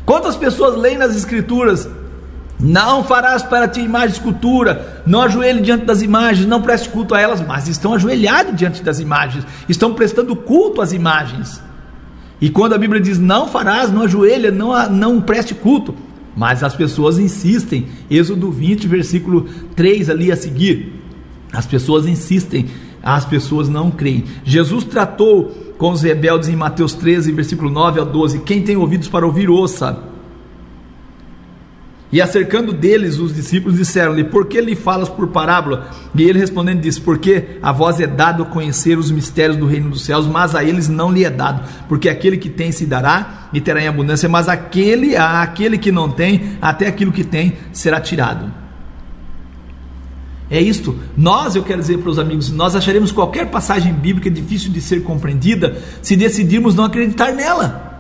Quantas 0.06 0.38
pessoas 0.38 0.78
leem 0.78 0.98
nas 0.98 1.14
Escrituras 1.16 1.90
não 2.62 3.04
farás 3.04 3.42
para 3.42 3.68
ti 3.68 3.82
imagem 3.82 4.10
de 4.10 4.18
escultura, 4.18 5.02
não 5.06 5.22
ajoelhe 5.22 5.62
diante 5.62 5.84
das 5.84 6.02
imagens, 6.02 6.48
não 6.48 6.62
preste 6.62 6.90
culto 6.90 7.16
a 7.16 7.20
elas, 7.20 7.42
mas 7.42 7.68
estão 7.68 7.94
ajoelhados 7.94 8.56
diante 8.56 8.84
das 8.84 9.00
imagens, 9.00 9.46
estão 9.68 9.94
prestando 9.96 10.36
culto 10.36 10.80
às 10.80 10.94
imagens. 10.94 11.62
E 12.40 12.50
quando 12.50 12.74
a 12.74 12.78
Bíblia 12.78 13.02
diz 13.02 13.18
não 13.18 13.48
farás, 13.48 13.92
não 13.92 14.04
ajoelha, 14.04 14.52
não, 14.52 14.90
não 14.90 15.22
preste 15.22 15.56
culto, 15.56 15.96
mas 16.36 16.64
as 16.64 16.76
pessoas 16.76 17.18
insistem. 17.18 17.88
Êxodo 18.10 18.52
20, 18.52 18.88
versículo 18.88 19.48
3 19.76 20.10
ali 20.10 20.32
a 20.32 20.36
seguir. 20.36 21.02
As 21.52 21.66
pessoas 21.66 22.06
insistem, 22.06 22.68
as 23.02 23.26
pessoas 23.26 23.68
não 23.68 23.90
creem. 23.92 24.24
Jesus 24.44 24.84
tratou 24.84 25.50
com 25.78 25.92
os 25.92 26.04
rebeldes 26.04 26.48
em 26.48 26.56
Mateus 26.56 26.94
13, 26.94 27.32
versículo 27.32 27.72
9 27.72 28.00
a 28.00 28.04
12. 28.04 28.40
Quem 28.40 28.62
tem 28.62 28.78
ouvidos 28.78 29.08
para 29.08 29.26
ouvir, 29.26 29.50
ouça. 29.50 30.11
E 32.12 32.20
acercando 32.20 32.74
deles, 32.74 33.20
os 33.20 33.34
discípulos 33.34 33.78
disseram-lhe: 33.78 34.26
Por 34.26 34.46
que 34.48 34.60
lhe 34.60 34.76
falas 34.76 35.08
por 35.08 35.28
parábola? 35.28 35.90
E 36.14 36.24
ele 36.24 36.40
respondendo 36.40 36.82
disse: 36.82 37.00
Porque 37.00 37.58
a 37.62 37.72
vós 37.72 38.02
é 38.02 38.08
dado 38.08 38.46
conhecer 38.46 38.98
os 38.98 39.10
mistérios 39.10 39.56
do 39.56 39.66
reino 39.66 39.90
dos 39.90 40.04
céus, 40.04 40.28
mas 40.28 40.54
a 40.54 40.64
eles 40.64 40.90
não 40.90 41.12
lhe 41.12 41.24
é 41.24 41.30
dado. 41.30 41.64
Porque 41.88 42.10
aquele 42.10 42.38
que 42.38 42.50
tem 42.50 42.72
se 42.72 42.86
dará 42.86 43.50
e 43.54 43.62
terá 43.62 43.82
em 43.82 43.88
abundância, 43.88 44.28
mas 44.28 44.50
aquele, 44.50 45.16
aquele 45.16 45.78
que 45.78 45.92
não 45.92 46.12
tem, 46.12 46.58
até 46.62 46.88
aquilo 46.88 47.14
que 47.14 47.24
tem 47.24 47.54
será 47.72 48.02
tirado. 48.02 48.52
É 50.50 50.60
isto. 50.60 51.00
Nós, 51.16 51.56
eu 51.56 51.64
quero 51.64 51.80
dizer 51.80 52.00
para 52.00 52.10
os 52.10 52.20
amigos, 52.20 52.52
nós 52.52 52.76
acharemos 52.76 53.14
qualquer 53.14 53.50
passagem 53.50 53.94
bíblica 53.94 54.30
difícil 54.30 54.70
de 54.70 54.82
ser 54.82 55.02
compreendida 55.02 55.82
se 56.02 56.18
decidirmos 56.18 56.76
não 56.76 56.84
acreditar 56.84 57.32
nela. 57.32 57.91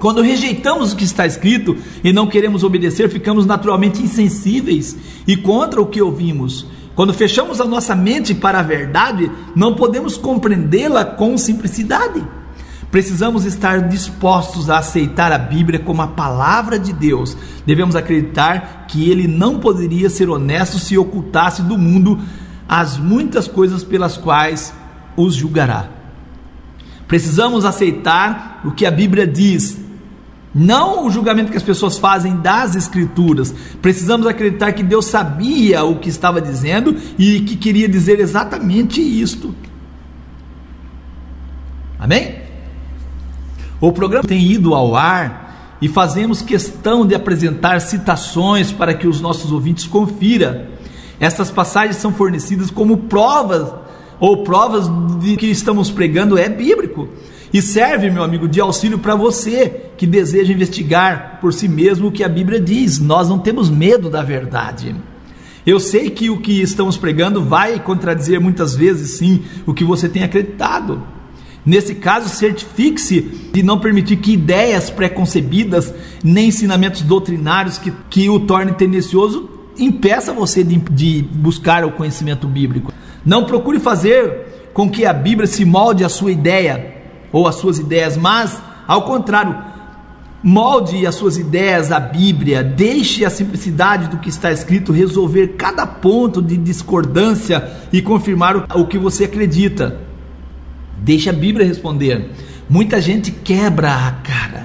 Quando 0.00 0.22
rejeitamos 0.22 0.92
o 0.92 0.96
que 0.96 1.04
está 1.04 1.26
escrito 1.26 1.76
e 2.02 2.10
não 2.10 2.26
queremos 2.26 2.64
obedecer, 2.64 3.10
ficamos 3.10 3.44
naturalmente 3.44 4.02
insensíveis 4.02 4.96
e 5.26 5.36
contra 5.36 5.78
o 5.78 5.86
que 5.86 6.00
ouvimos. 6.00 6.66
Quando 6.94 7.12
fechamos 7.12 7.60
a 7.60 7.66
nossa 7.66 7.94
mente 7.94 8.34
para 8.34 8.60
a 8.60 8.62
verdade, 8.62 9.30
não 9.54 9.74
podemos 9.74 10.16
compreendê-la 10.16 11.04
com 11.04 11.36
simplicidade. 11.36 12.24
Precisamos 12.90 13.44
estar 13.44 13.88
dispostos 13.88 14.70
a 14.70 14.78
aceitar 14.78 15.32
a 15.32 15.38
Bíblia 15.38 15.78
como 15.78 16.00
a 16.00 16.08
palavra 16.08 16.78
de 16.78 16.94
Deus. 16.94 17.36
Devemos 17.66 17.94
acreditar 17.94 18.86
que 18.88 19.10
ele 19.10 19.28
não 19.28 19.60
poderia 19.60 20.08
ser 20.08 20.30
honesto 20.30 20.78
se 20.78 20.96
ocultasse 20.96 21.60
do 21.62 21.76
mundo 21.76 22.18
as 22.66 22.96
muitas 22.96 23.46
coisas 23.46 23.84
pelas 23.84 24.16
quais 24.16 24.72
os 25.14 25.34
julgará. 25.34 25.90
Precisamos 27.06 27.66
aceitar 27.66 28.62
o 28.64 28.70
que 28.70 28.86
a 28.86 28.90
Bíblia 28.90 29.26
diz, 29.26 29.89
não 30.54 31.06
o 31.06 31.10
julgamento 31.10 31.50
que 31.50 31.56
as 31.56 31.62
pessoas 31.62 31.96
fazem 31.96 32.36
das 32.36 32.74
Escrituras. 32.74 33.54
Precisamos 33.80 34.26
acreditar 34.26 34.72
que 34.72 34.82
Deus 34.82 35.06
sabia 35.06 35.84
o 35.84 35.96
que 35.96 36.08
estava 36.08 36.40
dizendo 36.40 36.96
e 37.18 37.40
que 37.40 37.56
queria 37.56 37.88
dizer 37.88 38.18
exatamente 38.18 39.00
isto. 39.00 39.54
Amém? 41.98 42.40
O 43.80 43.92
programa 43.92 44.26
tem 44.26 44.42
ido 44.42 44.74
ao 44.74 44.96
ar 44.96 45.76
e 45.80 45.88
fazemos 45.88 46.42
questão 46.42 47.06
de 47.06 47.14
apresentar 47.14 47.80
citações 47.80 48.72
para 48.72 48.92
que 48.92 49.06
os 49.06 49.20
nossos 49.20 49.52
ouvintes 49.52 49.86
confiram. 49.86 50.66
Essas 51.18 51.50
passagens 51.50 51.96
são 51.96 52.12
fornecidas 52.12 52.70
como 52.70 52.96
provas 52.96 53.72
ou 54.18 54.42
provas 54.42 54.90
de 55.20 55.36
que 55.36 55.46
estamos 55.46 55.90
pregando 55.90 56.36
é 56.36 56.48
bíblico. 56.48 57.08
E 57.52 57.60
serve, 57.60 58.10
meu 58.10 58.22
amigo, 58.22 58.46
de 58.46 58.60
auxílio 58.60 58.98
para 58.98 59.16
você 59.16 59.90
que 59.96 60.06
deseja 60.06 60.52
investigar 60.52 61.38
por 61.40 61.52
si 61.52 61.68
mesmo 61.68 62.08
o 62.08 62.12
que 62.12 62.22
a 62.22 62.28
Bíblia 62.28 62.60
diz. 62.60 63.00
Nós 63.00 63.28
não 63.28 63.38
temos 63.38 63.68
medo 63.68 64.08
da 64.08 64.22
verdade. 64.22 64.94
Eu 65.66 65.80
sei 65.80 66.10
que 66.10 66.30
o 66.30 66.40
que 66.40 66.62
estamos 66.62 66.96
pregando 66.96 67.44
vai 67.44 67.80
contradizer 67.80 68.40
muitas 68.40 68.74
vezes, 68.74 69.18
sim, 69.18 69.42
o 69.66 69.74
que 69.74 69.84
você 69.84 70.08
tem 70.08 70.22
acreditado. 70.22 71.02
Nesse 71.66 71.94
caso, 71.96 72.28
certifique-se 72.28 73.20
de 73.52 73.62
não 73.62 73.78
permitir 73.78 74.16
que 74.16 74.32
ideias 74.32 74.88
preconcebidas, 74.88 75.92
nem 76.24 76.48
ensinamentos 76.48 77.02
doutrinários 77.02 77.76
que, 77.76 77.92
que 78.08 78.30
o 78.30 78.40
tornem 78.40 78.72
tendencioso, 78.72 79.50
impeça 79.78 80.32
você 80.32 80.64
de, 80.64 80.76
de 80.76 81.22
buscar 81.22 81.84
o 81.84 81.92
conhecimento 81.92 82.46
bíblico. 82.46 82.92
Não 83.24 83.44
procure 83.44 83.78
fazer 83.78 84.70
com 84.72 84.88
que 84.88 85.04
a 85.04 85.12
Bíblia 85.12 85.46
se 85.46 85.64
molde 85.64 86.04
a 86.04 86.08
sua 86.08 86.32
ideia 86.32 86.99
ou 87.32 87.46
as 87.46 87.56
suas 87.56 87.78
ideias, 87.78 88.16
mas, 88.16 88.60
ao 88.86 89.02
contrário, 89.02 89.56
molde 90.42 91.06
as 91.06 91.14
suas 91.14 91.36
ideias 91.36 91.92
à 91.92 92.00
Bíblia, 92.00 92.62
deixe 92.62 93.24
a 93.24 93.30
simplicidade 93.30 94.08
do 94.08 94.18
que 94.18 94.28
está 94.28 94.50
escrito 94.50 94.92
resolver 94.92 95.48
cada 95.56 95.86
ponto 95.86 96.40
de 96.40 96.56
discordância 96.56 97.70
e 97.92 98.00
confirmar 98.00 98.56
o, 98.74 98.86
que 98.86 98.98
você 98.98 99.24
acredita. 99.24 100.00
Deixe 100.98 101.28
a 101.30 101.32
Bíblia 101.32 101.66
responder. 101.66 102.30
Muita 102.68 103.00
gente 103.00 103.30
quebra 103.30 103.92
a 103.92 104.12
cara 104.12 104.59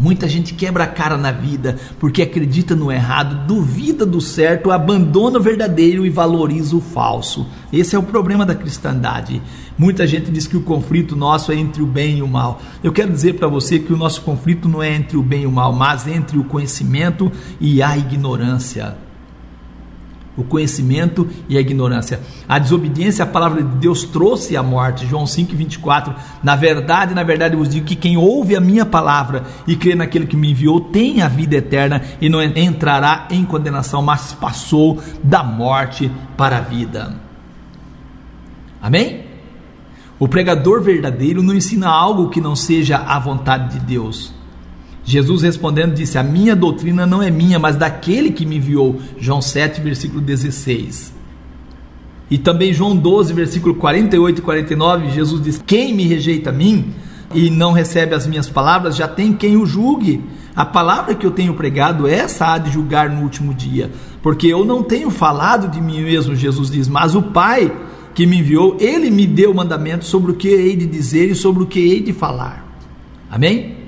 Muita 0.00 0.26
gente 0.26 0.54
quebra 0.54 0.84
a 0.84 0.86
cara 0.86 1.18
na 1.18 1.30
vida 1.30 1.76
porque 1.98 2.22
acredita 2.22 2.74
no 2.74 2.90
errado, 2.90 3.46
duvida 3.46 4.06
do 4.06 4.18
certo, 4.18 4.70
abandona 4.70 5.38
o 5.38 5.42
verdadeiro 5.42 6.06
e 6.06 6.10
valoriza 6.10 6.74
o 6.74 6.80
falso. 6.80 7.46
Esse 7.70 7.94
é 7.94 7.98
o 7.98 8.02
problema 8.02 8.46
da 8.46 8.54
cristandade. 8.54 9.42
Muita 9.76 10.06
gente 10.06 10.30
diz 10.30 10.46
que 10.46 10.56
o 10.56 10.62
conflito 10.62 11.14
nosso 11.14 11.52
é 11.52 11.54
entre 11.54 11.82
o 11.82 11.86
bem 11.86 12.16
e 12.16 12.22
o 12.22 12.28
mal. 12.28 12.62
Eu 12.82 12.92
quero 12.92 13.12
dizer 13.12 13.34
para 13.34 13.46
você 13.46 13.78
que 13.78 13.92
o 13.92 13.96
nosso 13.96 14.22
conflito 14.22 14.70
não 14.70 14.82
é 14.82 14.90
entre 14.94 15.18
o 15.18 15.22
bem 15.22 15.42
e 15.42 15.46
o 15.46 15.52
mal, 15.52 15.70
mas 15.70 16.06
entre 16.06 16.38
o 16.38 16.44
conhecimento 16.44 17.30
e 17.60 17.82
a 17.82 17.94
ignorância 17.94 18.96
o 20.40 20.44
conhecimento 20.44 21.28
e 21.48 21.56
a 21.56 21.60
ignorância. 21.60 22.20
A 22.48 22.58
desobediência 22.58 23.24
à 23.24 23.26
palavra 23.26 23.62
de 23.62 23.76
Deus 23.76 24.04
trouxe 24.04 24.56
a 24.56 24.62
morte. 24.62 25.06
João 25.06 25.24
5:24. 25.24 26.14
Na 26.42 26.56
verdade, 26.56 27.14
na 27.14 27.22
verdade 27.22 27.54
eu 27.54 27.58
vos 27.58 27.68
digo 27.68 27.86
que 27.86 27.96
quem 27.96 28.16
ouve 28.16 28.56
a 28.56 28.60
minha 28.60 28.86
palavra 28.86 29.44
e 29.66 29.76
crê 29.76 29.94
naquele 29.94 30.26
que 30.26 30.36
me 30.36 30.50
enviou 30.50 30.80
tem 30.80 31.22
a 31.22 31.28
vida 31.28 31.56
eterna 31.56 32.02
e 32.20 32.28
não 32.28 32.42
entrará 32.42 33.28
em 33.30 33.44
condenação, 33.44 34.02
mas 34.02 34.32
passou 34.32 34.98
da 35.22 35.42
morte 35.42 36.10
para 36.36 36.58
a 36.58 36.60
vida. 36.60 37.16
Amém? 38.82 39.24
O 40.18 40.28
pregador 40.28 40.82
verdadeiro 40.82 41.42
não 41.42 41.54
ensina 41.54 41.88
algo 41.88 42.28
que 42.28 42.40
não 42.40 42.54
seja 42.54 42.96
a 42.98 43.18
vontade 43.18 43.78
de 43.78 43.86
Deus. 43.86 44.39
Jesus 45.10 45.42
respondendo 45.42 45.94
disse: 45.94 46.16
A 46.16 46.22
minha 46.22 46.54
doutrina 46.54 47.04
não 47.04 47.20
é 47.20 47.30
minha, 47.30 47.58
mas 47.58 47.74
daquele 47.74 48.30
que 48.30 48.46
me 48.46 48.56
enviou. 48.56 49.00
João 49.18 49.42
7, 49.42 49.80
versículo 49.80 50.20
16. 50.20 51.12
E 52.30 52.38
também 52.38 52.72
João 52.72 52.96
12, 52.96 53.32
versículo 53.32 53.74
48 53.74 54.38
e 54.38 54.42
49, 54.42 55.10
Jesus 55.10 55.42
diz: 55.42 55.62
Quem 55.66 55.92
me 55.92 56.04
rejeita 56.04 56.50
a 56.50 56.52
mim 56.52 56.92
e 57.34 57.50
não 57.50 57.72
recebe 57.72 58.14
as 58.14 58.24
minhas 58.24 58.48
palavras, 58.48 58.94
já 58.94 59.08
tem 59.08 59.32
quem 59.32 59.56
o 59.56 59.66
julgue. 59.66 60.22
A 60.54 60.64
palavra 60.64 61.14
que 61.14 61.26
eu 61.26 61.30
tenho 61.32 61.54
pregado, 61.54 62.06
essa 62.06 62.52
há 62.52 62.58
de 62.58 62.70
julgar 62.70 63.10
no 63.10 63.22
último 63.22 63.52
dia, 63.52 63.90
porque 64.22 64.46
eu 64.46 64.64
não 64.64 64.82
tenho 64.82 65.10
falado 65.10 65.68
de 65.68 65.80
mim 65.80 66.02
mesmo, 66.02 66.34
Jesus 66.34 66.70
diz, 66.70 66.88
mas 66.88 67.14
o 67.14 67.22
Pai 67.22 67.72
que 68.14 68.26
me 68.26 68.38
enviou, 68.38 68.76
ele 68.80 69.10
me 69.10 69.26
deu 69.26 69.54
mandamento 69.54 70.04
sobre 70.04 70.32
o 70.32 70.34
que 70.34 70.48
hei 70.48 70.76
de 70.76 70.86
dizer 70.86 71.30
e 71.30 71.34
sobre 71.34 71.62
o 71.62 71.66
que 71.66 71.78
hei 71.78 72.00
de 72.00 72.12
falar. 72.12 72.66
Amém? 73.30 73.79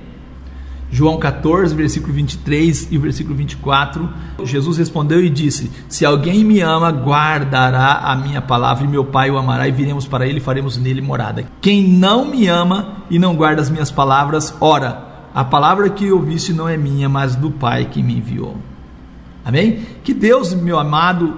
João 0.92 1.18
14, 1.18 1.74
versículo 1.74 2.12
23 2.12 2.92
e 2.92 2.98
versículo 2.98 3.34
24, 3.34 4.10
Jesus 4.44 4.76
respondeu 4.76 5.24
e 5.24 5.30
disse: 5.30 5.70
Se 5.88 6.04
alguém 6.04 6.44
me 6.44 6.60
ama, 6.60 6.90
guardará 6.90 7.94
a 8.04 8.14
minha 8.14 8.42
palavra, 8.42 8.84
e 8.84 8.88
meu 8.88 9.02
Pai 9.02 9.30
o 9.30 9.38
amará, 9.38 9.66
e 9.66 9.72
viremos 9.72 10.06
para 10.06 10.26
ele 10.26 10.36
e 10.36 10.42
faremos 10.42 10.76
nele 10.76 11.00
morada. 11.00 11.46
Quem 11.62 11.88
não 11.88 12.26
me 12.26 12.46
ama 12.46 12.98
e 13.08 13.18
não 13.18 13.34
guarda 13.34 13.62
as 13.62 13.70
minhas 13.70 13.90
palavras, 13.90 14.54
ora, 14.60 15.06
a 15.34 15.42
palavra 15.42 15.88
que 15.88 16.12
ouviste 16.12 16.52
não 16.52 16.68
é 16.68 16.76
minha, 16.76 17.08
mas 17.08 17.34
do 17.34 17.50
Pai 17.50 17.86
que 17.86 18.02
me 18.02 18.18
enviou. 18.18 18.58
Amém? 19.42 19.80
Que 20.04 20.12
Deus, 20.12 20.52
meu 20.52 20.78
amado, 20.78 21.34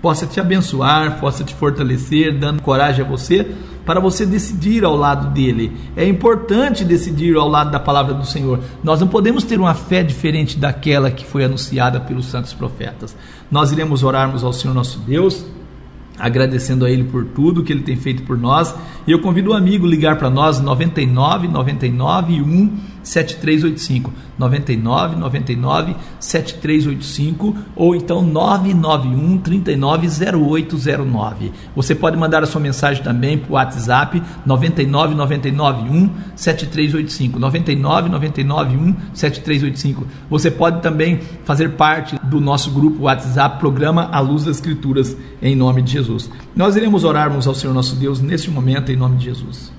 possa 0.00 0.26
te 0.26 0.40
abençoar, 0.40 1.18
possa 1.20 1.44
te 1.44 1.54
fortalecer, 1.54 2.38
dando 2.38 2.62
coragem 2.62 3.04
a 3.04 3.08
você 3.08 3.46
para 3.84 4.00
você 4.00 4.26
decidir 4.26 4.84
ao 4.84 4.94
lado 4.94 5.32
dele. 5.32 5.74
É 5.96 6.06
importante 6.06 6.84
decidir 6.84 7.36
ao 7.36 7.48
lado 7.48 7.70
da 7.70 7.80
palavra 7.80 8.12
do 8.12 8.26
Senhor. 8.26 8.60
Nós 8.84 9.00
não 9.00 9.08
podemos 9.08 9.44
ter 9.44 9.58
uma 9.58 9.74
fé 9.74 10.02
diferente 10.02 10.58
daquela 10.58 11.10
que 11.10 11.24
foi 11.24 11.44
anunciada 11.44 11.98
pelos 11.98 12.26
santos 12.26 12.52
profetas. 12.52 13.16
Nós 13.50 13.72
iremos 13.72 14.02
orarmos 14.02 14.44
ao 14.44 14.52
Senhor 14.52 14.74
nosso 14.74 14.98
Deus 14.98 15.44
agradecendo 16.18 16.84
a 16.84 16.90
Ele 16.90 17.04
por 17.04 17.24
tudo 17.26 17.62
que 17.62 17.72
Ele 17.72 17.82
tem 17.82 17.96
feito 17.96 18.24
por 18.24 18.36
nós. 18.36 18.74
E 19.06 19.12
eu 19.12 19.20
convido 19.20 19.50
o 19.50 19.54
um 19.54 19.56
amigo 19.56 19.86
a 19.86 19.88
ligar 19.88 20.18
para 20.18 20.28
nós 20.28 20.60
99 20.60 21.48
99 21.48 22.42
1 22.42 22.76
7385 23.08 24.12
99 24.38 25.16
99 25.16 25.96
7385 26.20 27.56
ou 27.74 27.96
então 27.96 28.20
991 28.22 29.38
390809. 29.38 31.50
Você 31.74 31.94
pode 31.94 32.18
mandar 32.18 32.42
a 32.42 32.46
sua 32.46 32.60
mensagem 32.60 33.02
também 33.02 33.38
para 33.38 33.50
o 33.50 33.54
WhatsApp 33.54 34.22
99 34.44 35.14
99 35.14 35.88
1 35.88 36.10
7385 36.36 37.38
99 37.38 38.10
99 38.10 38.76
1 38.76 38.96
7385. 39.14 40.06
Você 40.28 40.50
pode 40.50 40.82
também 40.82 41.20
fazer 41.44 41.70
parte 41.70 42.18
do 42.24 42.38
nosso 42.40 42.70
grupo 42.70 43.04
WhatsApp 43.04 43.58
Programa 43.58 44.10
A 44.12 44.20
Luz 44.20 44.44
das 44.44 44.56
Escrituras 44.56 45.16
em 45.40 45.56
nome 45.56 45.80
de 45.82 45.92
Jesus. 45.92 46.30
Nós 46.54 46.76
iremos 46.76 47.04
orarmos 47.04 47.46
ao 47.46 47.54
Senhor 47.54 47.72
nosso 47.72 47.96
Deus 47.96 48.20
neste 48.20 48.50
momento 48.50 48.92
em 48.92 48.96
nome 48.96 49.16
de 49.16 49.24
Jesus. 49.24 49.77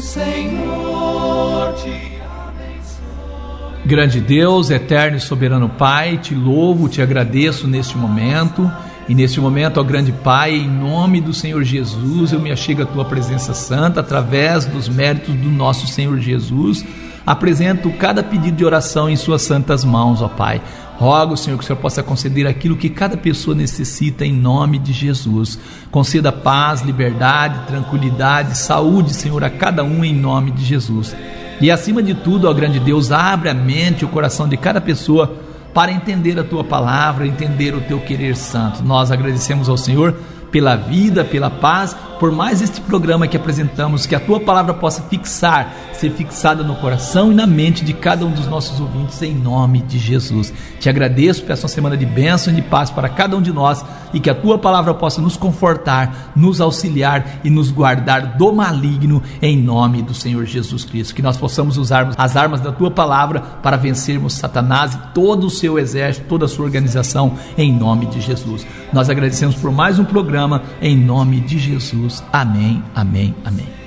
Senhor 0.00 1.74
te 1.74 2.18
abençoe. 2.48 3.86
Grande 3.86 4.20
Deus, 4.20 4.70
eterno 4.70 5.16
e 5.16 5.20
soberano 5.20 5.68
Pai, 5.68 6.18
te 6.18 6.34
louvo, 6.34 6.88
te 6.88 7.02
agradeço 7.02 7.66
neste 7.66 7.96
momento 7.96 8.70
E 9.06 9.14
neste 9.14 9.38
momento, 9.38 9.78
ó 9.78 9.82
grande 9.82 10.12
Pai, 10.12 10.54
em 10.54 10.68
nome 10.68 11.20
do 11.20 11.34
Senhor 11.34 11.62
Jesus, 11.62 12.32
eu 12.32 12.40
me 12.40 12.50
achego 12.50 12.82
à 12.82 12.86
tua 12.86 13.04
presença 13.04 13.52
santa 13.52 14.00
através 14.00 14.64
dos 14.64 14.88
méritos 14.88 15.34
do 15.34 15.50
nosso 15.50 15.86
Senhor 15.86 16.18
Jesus. 16.18 16.82
Apresento 17.26 17.90
cada 17.90 18.22
pedido 18.22 18.56
de 18.56 18.64
oração 18.64 19.08
em 19.08 19.16
suas 19.16 19.42
santas 19.42 19.84
mãos, 19.84 20.22
ó 20.22 20.28
Pai. 20.28 20.62
Rogo, 20.98 21.36
Senhor, 21.36 21.58
que 21.58 21.64
o 21.64 21.66
Senhor 21.66 21.78
possa 21.78 22.02
conceder 22.02 22.46
aquilo 22.46 22.76
que 22.76 22.88
cada 22.88 23.16
pessoa 23.16 23.54
necessita 23.54 24.24
em 24.24 24.32
nome 24.32 24.78
de 24.78 24.92
Jesus. 24.92 25.58
Conceda 25.90 26.30
paz, 26.30 26.82
liberdade, 26.82 27.66
tranquilidade, 27.66 28.56
saúde, 28.56 29.12
Senhor, 29.12 29.42
a 29.42 29.50
cada 29.50 29.82
um 29.82 30.04
em 30.04 30.14
nome 30.14 30.50
de 30.52 30.64
Jesus. 30.64 31.14
E 31.60 31.70
acima 31.70 32.02
de 32.02 32.14
tudo, 32.14 32.48
ó 32.48 32.52
grande 32.52 32.78
Deus, 32.78 33.10
abre 33.10 33.48
a 33.48 33.54
mente 33.54 34.02
e 34.02 34.04
o 34.04 34.08
coração 34.08 34.48
de 34.48 34.56
cada 34.56 34.80
pessoa 34.80 35.36
para 35.72 35.90
entender 35.90 36.38
a 36.38 36.44
tua 36.44 36.62
palavra, 36.62 37.26
entender 37.26 37.74
o 37.74 37.80
teu 37.80 38.00
querer 38.00 38.36
santo. 38.36 38.82
Nós 38.82 39.10
agradecemos 39.10 39.68
ao 39.68 39.76
Senhor 39.76 40.14
pela 40.52 40.76
vida, 40.76 41.24
pela 41.24 41.50
paz, 41.50 41.96
por 42.24 42.32
mais 42.32 42.62
este 42.62 42.80
programa 42.80 43.28
que 43.28 43.36
apresentamos, 43.36 44.06
que 44.06 44.14
a 44.14 44.18
tua 44.18 44.40
palavra 44.40 44.72
possa 44.72 45.02
fixar, 45.02 45.70
ser 45.92 46.10
fixada 46.10 46.64
no 46.64 46.74
coração 46.76 47.30
e 47.30 47.34
na 47.34 47.46
mente 47.46 47.84
de 47.84 47.92
cada 47.92 48.24
um 48.24 48.30
dos 48.30 48.46
nossos 48.46 48.80
ouvintes, 48.80 49.20
em 49.20 49.34
nome 49.34 49.82
de 49.82 49.98
Jesus. 49.98 50.50
Te 50.80 50.88
agradeço, 50.88 51.44
peço 51.44 51.64
uma 51.64 51.68
semana 51.68 51.98
de 51.98 52.06
bênção 52.06 52.50
e 52.50 52.56
de 52.56 52.62
paz 52.62 52.90
para 52.90 53.10
cada 53.10 53.36
um 53.36 53.42
de 53.42 53.52
nós 53.52 53.84
e 54.14 54.20
que 54.20 54.30
a 54.30 54.34
tua 54.34 54.56
palavra 54.56 54.94
possa 54.94 55.20
nos 55.20 55.36
confortar, 55.36 56.32
nos 56.34 56.62
auxiliar 56.62 57.40
e 57.44 57.50
nos 57.50 57.70
guardar 57.70 58.38
do 58.38 58.52
maligno, 58.52 59.22
em 59.42 59.60
nome 59.60 60.00
do 60.00 60.14
Senhor 60.14 60.46
Jesus 60.46 60.84
Cristo. 60.84 61.14
Que 61.14 61.20
nós 61.20 61.36
possamos 61.36 61.76
usar 61.76 62.10
as 62.16 62.36
armas 62.36 62.60
da 62.60 62.72
tua 62.72 62.90
palavra 62.90 63.40
para 63.40 63.76
vencermos 63.76 64.34
Satanás 64.34 64.94
e 64.94 64.98
todo 65.12 65.48
o 65.48 65.50
seu 65.50 65.78
exército, 65.78 66.26
toda 66.26 66.46
a 66.46 66.48
sua 66.48 66.64
organização, 66.64 67.34
em 67.58 67.70
nome 67.70 68.06
de 68.06 68.20
Jesus. 68.20 68.66
Nós 68.92 69.10
agradecemos 69.10 69.56
por 69.56 69.72
mais 69.72 69.98
um 69.98 70.04
programa, 70.04 70.62
em 70.80 70.96
nome 70.96 71.40
de 71.40 71.58
Jesus. 71.58 72.13
Amém, 72.32 72.82
amém, 72.94 73.34
amém. 73.44 73.84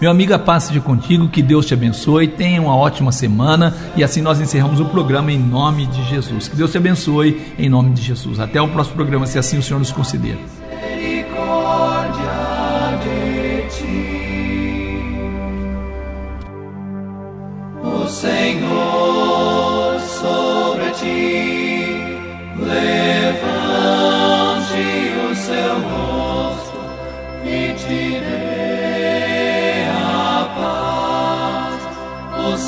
Meu 0.00 0.10
amigo, 0.10 0.32
a 0.32 0.38
paz 0.38 0.64
seja 0.64 0.80
contigo, 0.80 1.28
que 1.28 1.42
Deus 1.42 1.66
te 1.66 1.74
abençoe, 1.74 2.26
tenha 2.26 2.62
uma 2.62 2.74
ótima 2.74 3.12
semana 3.12 3.76
e 3.94 4.02
assim 4.02 4.22
nós 4.22 4.40
encerramos 4.40 4.80
o 4.80 4.86
programa 4.86 5.30
em 5.30 5.38
nome 5.38 5.84
de 5.86 6.02
Jesus. 6.04 6.48
Que 6.48 6.56
Deus 6.56 6.70
te 6.70 6.78
abençoe 6.78 7.54
em 7.58 7.68
nome 7.68 7.90
de 7.90 8.00
Jesus. 8.00 8.40
Até 8.40 8.62
o 8.62 8.68
próximo 8.68 8.96
programa, 8.96 9.26
se 9.26 9.38
assim 9.38 9.58
o 9.58 9.62
Senhor 9.62 9.78
nos 9.78 9.92
conceder. 9.92 10.38
O 17.82 18.08
Senhor 18.08 18.79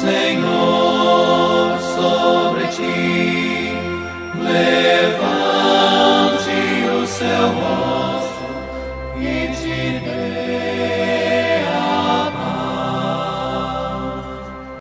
te 0.03 0.62